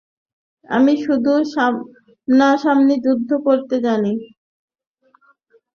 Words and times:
আমি 0.69 0.93
শুধু 1.03 1.31
সামনা-সামনি 1.53 2.95
যুদ্ধ 3.05 3.29
করতে 3.45 3.75
জানি। 3.85 4.13